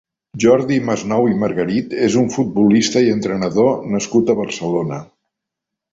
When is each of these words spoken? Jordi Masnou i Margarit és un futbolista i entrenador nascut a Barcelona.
Jordi 0.43 0.77
Masnou 0.87 1.27
i 1.31 1.35
Margarit 1.43 1.93
és 2.07 2.17
un 2.23 2.33
futbolista 2.37 3.03
i 3.09 3.13
entrenador 3.19 3.71
nascut 3.97 4.33
a 4.35 4.41
Barcelona. 4.45 5.03